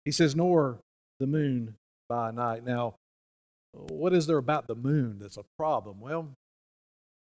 [0.05, 0.79] He says, Nor
[1.19, 1.75] the moon
[2.09, 2.65] by night.
[2.65, 2.95] Now,
[3.73, 6.01] what is there about the moon that's a problem?
[6.01, 6.29] Well,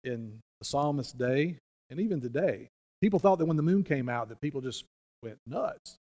[0.04, 1.58] in the psalmist's day,
[1.90, 2.70] and even today,
[3.02, 4.86] people thought that when the moon came out, that people just
[5.24, 5.98] went nuts.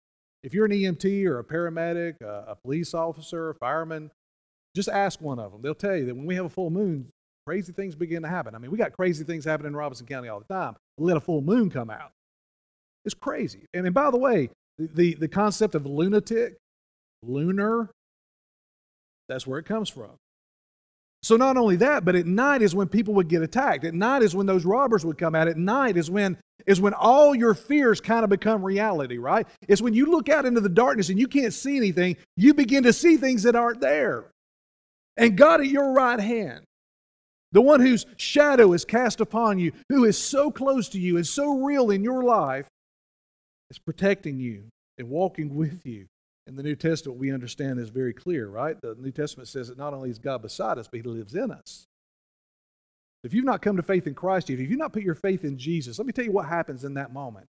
[0.43, 4.11] If you're an EMT or a paramedic, a, a police officer, a fireman,
[4.75, 5.63] just ask one of them.
[5.63, 7.11] They'll tell you that when we have a full moon,
[7.47, 8.55] crazy things begin to happen.
[8.55, 10.77] I mean, we got crazy things happening in Robeson County all the time.
[10.99, 12.13] Let a full moon come out.
[13.05, 13.67] It's crazy.
[13.75, 16.57] And, and by the way, the, the concept of lunatic,
[17.23, 17.91] lunar,
[19.29, 20.11] that's where it comes from.
[21.23, 23.85] So not only that, but at night is when people would get attacked.
[23.85, 25.49] At night is when those robbers would come out.
[25.49, 29.47] At night is when is when all your fears kind of become reality, right?
[29.67, 32.83] It's when you look out into the darkness and you can't see anything, you begin
[32.85, 34.27] to see things that aren't there.
[35.17, 36.65] And God at your right hand,
[37.53, 41.27] the one whose shadow is cast upon you, who is so close to you and
[41.27, 42.67] so real in your life,
[43.71, 44.65] is protecting you
[44.99, 46.07] and walking with you
[46.51, 48.79] in the New Testament, we understand is very clear, right?
[48.81, 51.51] The New Testament says that not only is God beside us, but He lives in
[51.51, 51.87] us.
[53.23, 55.57] If you've not come to faith in Christ, if you've not put your faith in
[55.57, 57.47] Jesus, let me tell you what happens in that moment.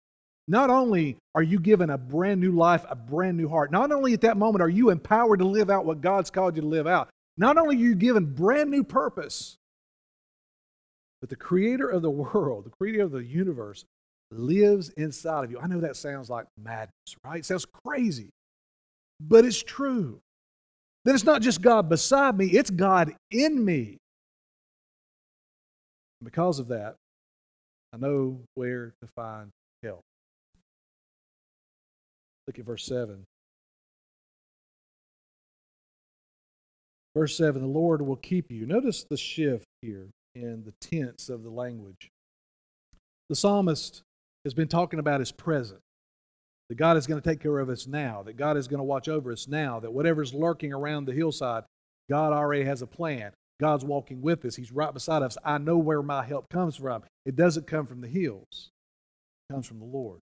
[0.47, 4.13] Not only are you given a brand new life, a brand new heart, not only
[4.13, 6.87] at that moment are you empowered to live out what God's called you to live
[6.87, 9.57] out, not only are you given brand new purpose,
[11.21, 13.87] but the creator of the world, the creator of the universe,
[14.31, 15.59] lives inside of you.
[15.59, 17.39] I know that sounds like madness, right?
[17.39, 18.31] It sounds crazy
[19.21, 20.21] but it's true.
[21.05, 23.99] That it's not just God beside me, it's God in me.
[26.21, 26.97] And because of that,
[27.93, 29.51] I know where to find
[29.83, 30.03] help.
[32.47, 33.25] Look at verse 7.
[37.15, 38.67] Verse 7 The Lord will keep you.
[38.67, 42.11] Notice the shift here in the tense of the language.
[43.29, 44.03] The psalmist
[44.45, 45.81] has been talking about his presence
[46.75, 48.85] that God is going to take care of us now, that God is going to
[48.85, 51.63] watch over us now, that whatever's lurking around the hillside,
[52.11, 53.31] God already has a plan.
[53.61, 54.57] God's walking with us.
[54.57, 55.39] He's right beside us.
[55.45, 57.05] I know where my help comes from.
[57.25, 58.71] It doesn't come from the hills,
[59.49, 60.19] it comes from the Lord.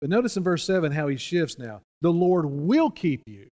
[0.00, 1.80] But notice in verse 7 how he shifts now.
[2.00, 3.48] The Lord will keep you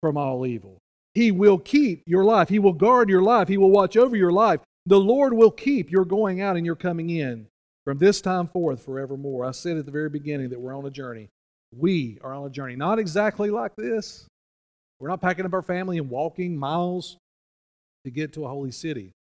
[0.00, 0.78] from all evil.
[1.14, 2.48] He will keep your life.
[2.48, 3.46] He will guard your life.
[3.46, 4.60] He will watch over your life.
[4.84, 7.46] The Lord will keep your going out and your coming in
[7.86, 9.44] from this time forth forevermore.
[9.44, 11.28] I said at the very beginning that we're on a journey.
[11.72, 12.74] We are on a journey.
[12.74, 14.26] Not exactly like this.
[14.98, 17.16] We're not packing up our family and walking miles
[18.04, 19.12] to get to a holy city.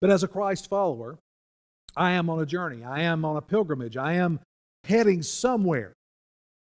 [0.00, 1.18] But as a Christ follower,
[1.94, 2.82] I am on a journey.
[2.82, 3.98] I am on a pilgrimage.
[3.98, 4.40] I am
[4.84, 5.92] heading somewhere.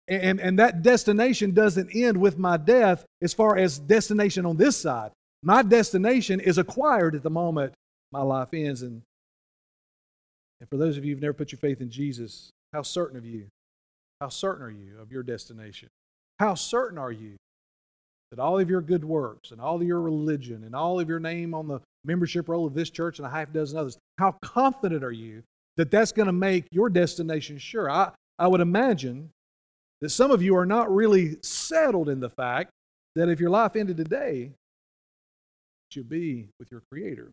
[0.06, 4.76] And, and that destination doesn't end with my death as far as destination on this
[4.76, 5.10] side.
[5.42, 7.72] My destination is acquired at the moment
[8.12, 8.82] my life ends.
[8.82, 9.02] And
[10.64, 13.26] and for those of you who've never put your faith in Jesus, how certain of
[13.26, 13.48] you?
[14.18, 15.90] How certain are you of your destination?
[16.40, 17.36] How certain are you
[18.30, 21.20] that all of your good works and all of your religion and all of your
[21.20, 25.04] name on the membership roll of this church and a half dozen others, how confident
[25.04, 25.42] are you
[25.76, 27.90] that that's going to make your destination sure?
[27.90, 29.28] I, I would imagine
[30.00, 32.70] that some of you are not really settled in the fact
[33.16, 34.52] that if your life ended today,
[35.92, 37.30] you'd be with your Creator.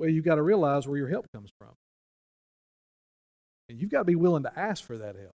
[0.00, 1.68] Well, you've got to realize where your help comes from.
[3.68, 5.34] And you've got to be willing to ask for that help.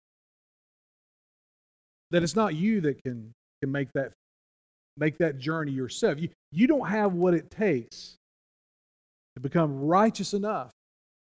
[2.11, 4.13] That it's not you that can, can make that
[4.95, 6.19] make that journey yourself.
[6.19, 8.15] You, you don't have what it takes
[9.35, 10.71] to become righteous enough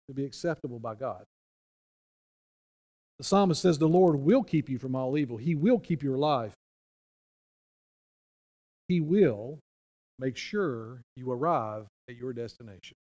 [0.10, 1.24] to be acceptable by God.
[3.18, 5.38] The psalmist says, The Lord will keep you from all evil.
[5.38, 6.54] He will keep your life.
[8.90, 9.60] He will
[10.20, 12.98] make sure you arrive at your destination.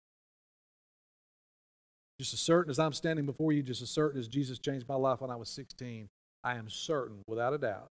[2.20, 4.96] Just as certain as I'm standing before you, just as certain as Jesus changed my
[4.96, 6.10] life when I was 16,
[6.44, 7.88] I am certain, without a doubt,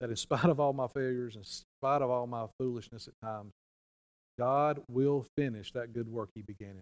[0.00, 3.52] that in spite of all my failures, in spite of all my foolishness at times,
[4.38, 6.80] God will finish that good work He began in.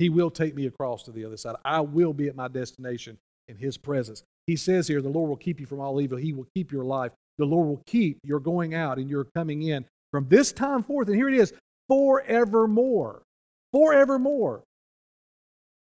[0.00, 1.56] He will take me across to the other side.
[1.64, 4.24] I will be at my destination in His presence.
[4.48, 6.18] He says here, the Lord will keep you from all evil.
[6.18, 7.12] He will keep your life.
[7.38, 11.06] The Lord will keep your going out and your coming in from this time forth.
[11.08, 11.52] And here it is,
[11.88, 13.22] forevermore.
[13.72, 14.62] Forevermore.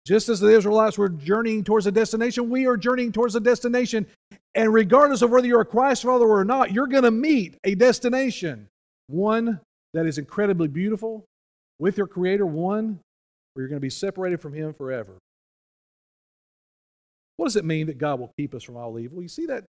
[0.05, 4.07] Just as the Israelites were journeying towards a destination, we are journeying towards a destination.
[4.55, 7.75] And regardless of whether you're a Christ follower or not, you're going to meet a
[7.75, 8.69] destination.
[9.07, 9.59] One
[9.93, 11.25] that is incredibly beautiful
[11.79, 12.99] with your Creator, one
[13.53, 15.17] where you're going to be separated from Him forever.
[17.35, 19.21] What does it mean that God will keep us from all evil?
[19.21, 19.63] You see that?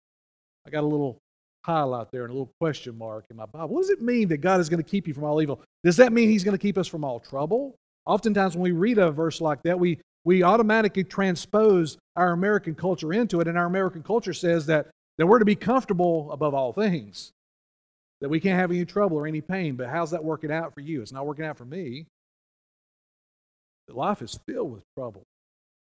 [0.67, 1.19] I got a little
[1.65, 3.69] highlight there and a little question mark in my Bible.
[3.69, 5.61] What does it mean that God is going to keep you from all evil?
[5.83, 7.77] Does that mean He's going to keep us from all trouble?
[8.07, 13.13] Oftentimes, when we read a verse like that, we, we automatically transpose our American culture
[13.13, 14.89] into it, and our American culture says that,
[15.19, 17.33] that we're to be comfortable above all things
[18.21, 19.77] that we can't have any trouble or any pain.
[19.77, 21.03] But how's that working out for you?
[21.03, 22.07] It's not working out for me.
[23.89, 25.25] Life is filled with trouble,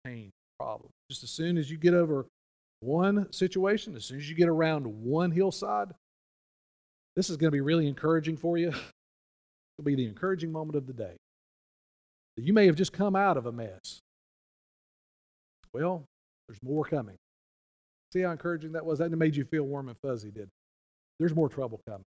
[0.05, 0.93] pain, problems.
[1.11, 2.27] Just as soon as you get over
[2.81, 5.89] one situation, as soon as you get around one hillside,
[7.15, 8.69] this is going to be really encouraging for you.
[9.79, 11.17] It'll be the encouraging moment of the day.
[12.42, 14.00] You may have just come out of a mess.
[15.72, 16.05] Well,
[16.48, 17.16] there's more coming.
[18.12, 18.98] See how encouraging that was?
[18.98, 20.48] That made you feel warm and fuzzy, did
[21.18, 22.05] There's more trouble coming.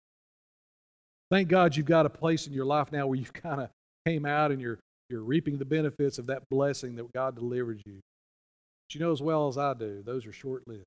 [1.30, 3.70] Thank God you've got a place in your life now where you've kind of
[4.06, 4.78] came out and you're
[5.10, 7.94] you're reaping the benefits of that blessing that God delivered you.
[7.94, 10.84] But you know as well as I do, those are short lived.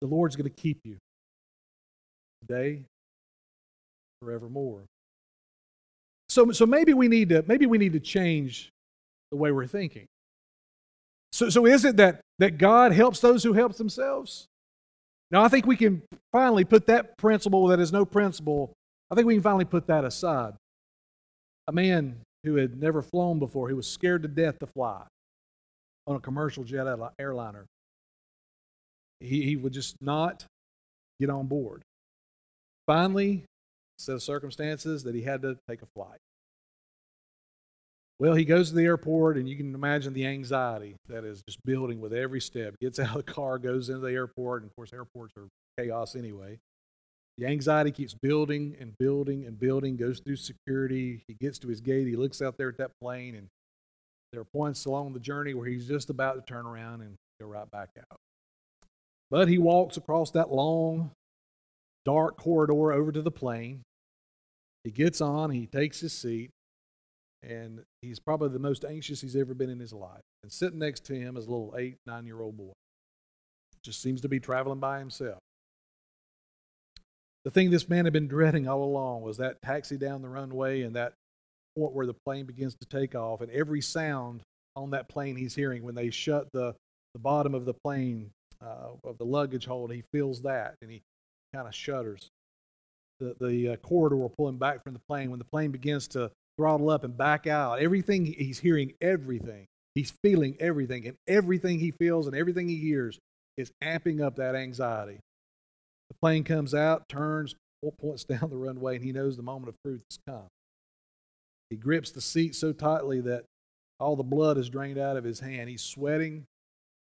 [0.00, 0.96] The Lord's going to keep you
[2.40, 2.82] today,
[4.20, 4.84] forevermore.
[6.30, 8.70] So, so maybe we need to maybe we need to change
[9.32, 10.06] the way we're thinking.
[11.32, 14.46] So, so is it that, that God helps those who help themselves?
[15.30, 18.72] Now, I think we can finally put that principle that is no principle,
[19.10, 20.54] I think we can finally put that aside.
[21.66, 25.02] A man who had never flown before, he was scared to death to fly
[26.06, 26.86] on a commercial jet
[27.18, 27.66] airliner.
[29.20, 30.44] He, he would just not
[31.20, 31.82] get on board.
[32.86, 33.44] Finally,
[34.00, 36.18] set of circumstances that he had to take a flight.
[38.18, 41.64] Well, he goes to the airport, and you can imagine the anxiety that is just
[41.64, 42.74] building with every step.
[42.78, 46.14] Gets out of the car, goes into the airport, and of course, airports are chaos
[46.14, 46.58] anyway.
[47.38, 51.22] The anxiety keeps building and building and building, goes through security.
[51.26, 53.46] He gets to his gate, he looks out there at that plane, and
[54.32, 57.46] there are points along the journey where he's just about to turn around and go
[57.46, 58.18] right back out.
[59.30, 61.12] But he walks across that long,
[62.04, 63.80] dark corridor over to the plane.
[64.84, 66.50] He gets on, he takes his seat,
[67.42, 70.22] and he's probably the most anxious he's ever been in his life.
[70.42, 72.72] And sitting next to him is a little eight, nine year old boy.
[73.82, 75.38] Just seems to be traveling by himself.
[77.44, 80.82] The thing this man had been dreading all along was that taxi down the runway
[80.82, 81.14] and that
[81.76, 84.42] point where the plane begins to take off, and every sound
[84.76, 86.74] on that plane he's hearing when they shut the,
[87.14, 88.30] the bottom of the plane
[88.62, 91.02] uh, of the luggage hold, he feels that and he
[91.54, 92.28] kind of shudders.
[93.20, 96.90] The, the uh, corridor pulling back from the plane, when the plane begins to throttle
[96.90, 97.80] up and back out.
[97.80, 99.66] Everything he's hearing, everything.
[99.94, 103.18] He's feeling everything, and everything he feels and everything he hears
[103.56, 105.18] is amping up that anxiety.
[106.08, 107.54] The plane comes out, turns,
[108.00, 110.46] points down the runway, and he knows the moment of truth has come.
[111.70, 113.44] He grips the seat so tightly that
[113.98, 115.68] all the blood is drained out of his hand.
[115.68, 116.44] He's sweating.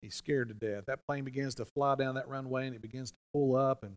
[0.02, 0.86] He's scared to death.
[0.88, 3.94] That plane begins to fly down that runway and it begins to pull up, and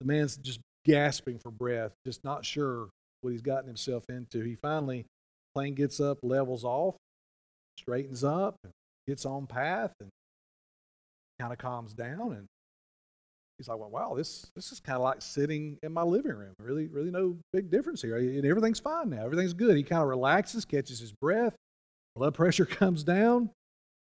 [0.00, 2.88] the man's just gasping for breath, just not sure
[3.20, 4.42] what he's gotten himself into.
[4.42, 5.06] He finally,
[5.54, 6.96] plane gets up, levels off,
[7.78, 8.56] straightens up,
[9.06, 10.08] gets on path, and
[11.38, 12.32] kind of calms down.
[12.32, 12.46] And
[13.58, 16.54] he's like, well, wow, this, this is kind of like sitting in my living room.
[16.58, 18.16] Really, really no big difference here.
[18.16, 19.24] And everything's fine now.
[19.24, 19.76] Everything's good.
[19.76, 21.54] He kind of relaxes, catches his breath,
[22.16, 23.50] blood pressure comes down.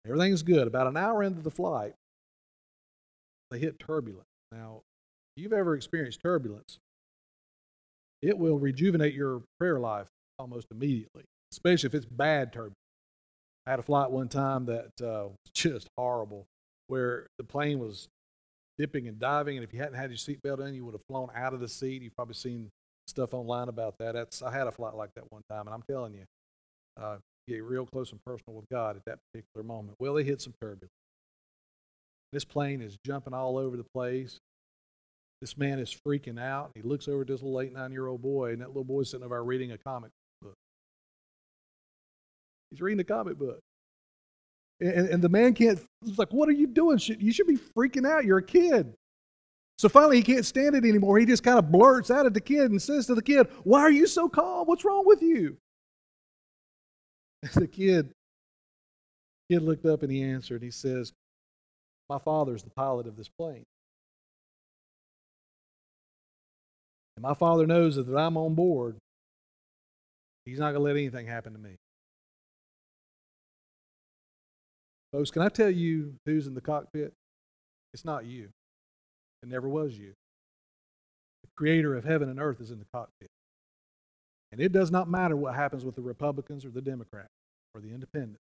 [0.06, 0.68] Everything's good.
[0.68, 1.94] About an hour into the flight,
[3.52, 4.26] they hit turbulence.
[4.52, 4.82] Now,
[5.36, 6.80] you've ever experienced turbulence,
[8.22, 10.08] it will rejuvenate your prayer life
[10.38, 11.24] almost immediately.
[11.52, 12.76] especially if it's bad turbulence.
[13.66, 16.46] I had a flight one time that uh, was just horrible,
[16.88, 18.08] where the plane was
[18.78, 21.30] dipping and diving, and if you hadn't had your seatbelt on, you would have flown
[21.36, 22.02] out of the seat.
[22.02, 22.70] You've probably seen
[23.08, 24.14] stuff online about that.
[24.14, 26.24] That's I had a flight like that one time, and I'm telling you,
[27.00, 27.18] uh,
[27.48, 29.96] get real close and personal with God at that particular moment.
[30.00, 30.92] Well, they hit some turbulence.
[32.32, 34.40] This plane is jumping all over the place.
[35.42, 36.72] This man is freaking out.
[36.76, 39.10] He looks over at this little eight, nine year old boy, and that little boy's
[39.10, 40.54] sitting over reading a comic book.
[42.70, 43.60] He's reading a comic book.
[44.80, 47.00] And, and the man can't, he's like, What are you doing?
[47.20, 48.24] You should be freaking out.
[48.24, 48.94] You're a kid.
[49.80, 51.18] So finally, he can't stand it anymore.
[51.18, 53.82] He just kind of blurts out at the kid and says to the kid, Why
[53.82, 54.68] are you so calm?
[54.68, 55.58] What's wrong with you?
[57.56, 58.14] the kid,
[59.50, 60.62] kid looked up and he answered.
[60.62, 61.14] He says,
[62.10, 63.64] My father's the pilot of this plane.
[67.22, 68.98] My father knows that, I'm on board.
[70.46, 71.76] He's not going to let anything happen to me.
[75.14, 77.14] Folks, can I tell you who's in the cockpit?
[77.94, 78.50] It's not you.
[79.44, 80.14] It never was you.
[81.44, 83.30] The creator of heaven and earth is in the cockpit.
[84.52, 87.30] And it does not matter what happens with the Republicans or the Democrats
[87.74, 88.42] or the independents.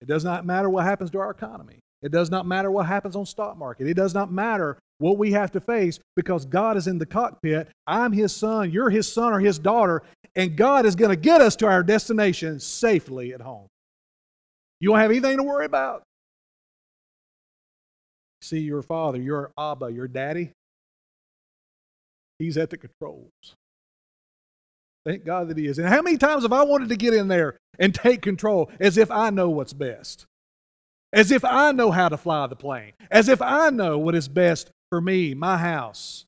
[0.00, 1.78] It does not matter what happens to our economy.
[2.02, 3.86] It does not matter what happens on stock market.
[3.86, 7.68] It does not matter what we have to face because God is in the cockpit.
[7.86, 10.02] I'm his son, you're his son or his daughter,
[10.34, 13.66] and God is going to get us to our destination safely at home.
[14.80, 16.02] You don't have anything to worry about.
[18.42, 20.52] See your father, your Abba, your daddy.
[22.38, 23.30] He's at the controls.
[25.06, 25.78] Thank God that he is.
[25.78, 28.98] And how many times have I wanted to get in there and take control as
[28.98, 30.26] if I know what's best?
[31.12, 32.92] As if I know how to fly the plane.
[33.10, 36.26] As if I know what is best for me, my house.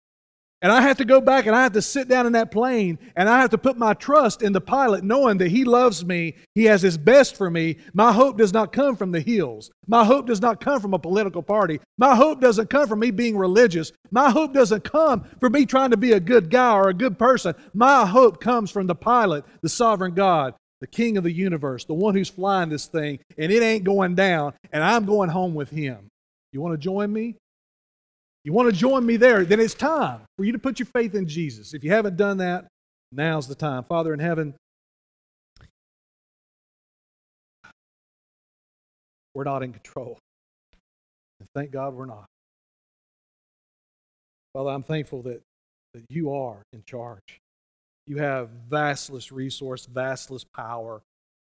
[0.60, 2.98] And I have to go back and I have to sit down in that plane
[3.14, 6.34] and I have to put my trust in the pilot, knowing that he loves me.
[6.56, 7.76] He has his best for me.
[7.94, 9.70] My hope does not come from the hills.
[9.86, 11.78] My hope does not come from a political party.
[11.96, 13.92] My hope doesn't come from me being religious.
[14.10, 17.20] My hope doesn't come from me trying to be a good guy or a good
[17.20, 17.54] person.
[17.72, 21.94] My hope comes from the pilot, the sovereign God, the king of the universe, the
[21.94, 25.70] one who's flying this thing, and it ain't going down, and I'm going home with
[25.70, 26.08] him.
[26.52, 27.36] You want to join me?
[28.48, 29.44] You want to join me there?
[29.44, 31.74] Then it's time for you to put your faith in Jesus.
[31.74, 32.66] If you haven't done that,
[33.12, 33.84] now's the time.
[33.84, 34.54] Father in heaven,
[39.34, 40.18] we're not in control.
[41.40, 42.24] And thank God we're not.
[44.54, 45.42] Father, I'm thankful that,
[45.92, 47.40] that you are in charge.
[48.06, 51.02] You have vastless resource, vastless power,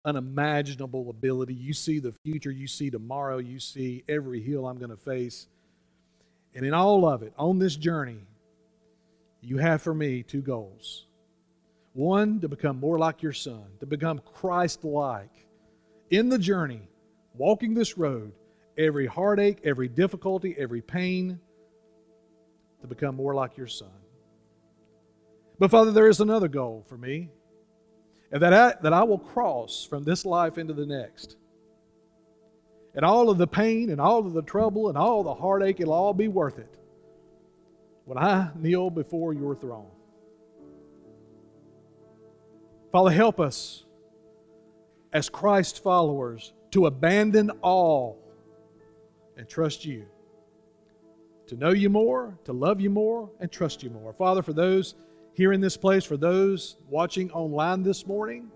[0.05, 1.55] unimaginable ability.
[1.55, 2.51] You see the future.
[2.51, 3.39] You see tomorrow.
[3.39, 5.47] You see every hill I'm going to face.
[6.55, 8.19] And in all of it, on this journey,
[9.41, 11.05] you have for me two goals.
[11.93, 15.47] One, to become more like your son, to become Christ like.
[16.09, 16.81] In the journey,
[17.35, 18.33] walking this road,
[18.77, 21.39] every heartache, every difficulty, every pain,
[22.81, 23.89] to become more like your son.
[25.59, 27.29] But Father, there is another goal for me,
[28.31, 31.37] and that I, that I will cross from this life into the next
[32.95, 35.93] and all of the pain and all of the trouble and all the heartache, it'll
[35.93, 36.77] all be worth it
[38.05, 39.89] when I kneel before your throne.
[42.91, 43.85] Father, help us
[45.11, 48.19] as Christ followers to abandon all
[49.37, 50.05] and trust you.
[51.47, 54.13] To know you more, to love you more, and trust you more.
[54.13, 54.95] Father, for those
[55.33, 58.51] here in this place, for those watching online this morning,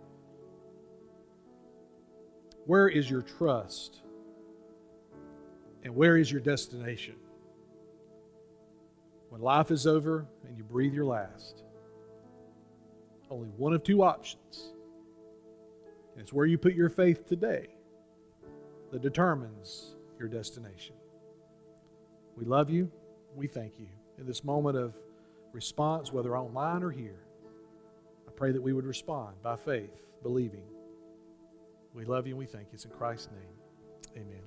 [2.65, 4.01] where is your trust?
[5.87, 7.15] And where is your destination?
[9.29, 11.63] When life is over and you breathe your last,
[13.31, 14.73] only one of two options.
[16.11, 17.67] And it's where you put your faith today
[18.91, 20.95] that determines your destination.
[22.35, 22.91] We love you.
[23.33, 23.87] We thank you.
[24.17, 24.93] In this moment of
[25.53, 27.23] response, whether online or here,
[28.27, 30.65] I pray that we would respond by faith, believing.
[31.93, 32.73] We love you and we thank you.
[32.73, 34.21] It's in Christ's name.
[34.25, 34.46] Amen.